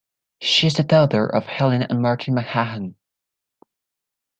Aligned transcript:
She 0.41 0.65
is 0.65 0.73
the 0.73 0.83
daughter 0.83 1.27
of 1.27 1.45
Helen 1.45 1.83
and 1.83 2.01
Martin 2.01 2.33
McMahon. 2.35 2.95